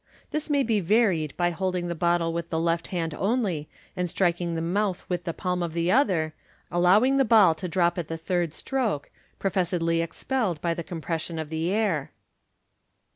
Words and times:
This 0.31 0.49
may 0.49 0.63
be 0.63 0.79
varied 0.79 1.37
by 1.37 1.51
holding 1.51 1.85
the 1.85 1.93
bottle 1.93 2.33
with 2.33 2.49
the 2.49 2.59
left 2.59 2.87
hand 2.87 3.13
only, 3.13 3.69
and 3.95 4.09
striking 4.09 4.55
the 4.55 4.59
mouth 4.61 5.05
with 5.07 5.25
the 5.25 5.31
palm 5.31 5.61
of 5.61 5.73
the 5.73 5.91
other, 5.91 6.33
allowing 6.71 7.17
the 7.17 7.23
ball 7.23 7.53
to 7.53 7.67
drop 7.67 7.99
at 7.99 8.07
the 8.07 8.17
thirJ 8.17 8.53
stroke, 8.55 9.11
pro 9.37 9.51
fessedly 9.51 10.01
expelled 10.01 10.59
by 10.59 10.73
the 10.73 10.83
compression 10.83 11.37
of 11.37 11.49
the 11.49 11.69
air. 11.71 12.09